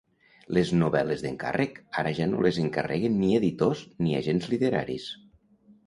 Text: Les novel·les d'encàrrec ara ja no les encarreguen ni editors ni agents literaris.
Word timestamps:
Les 0.57 0.71
novel·les 0.77 1.23
d'encàrrec 1.25 1.77
ara 2.03 2.15
ja 2.21 2.29
no 2.33 2.41
les 2.47 2.59
encarreguen 2.65 3.21
ni 3.21 3.33
editors 3.43 3.87
ni 4.05 4.21
agents 4.25 4.53
literaris. 4.57 5.11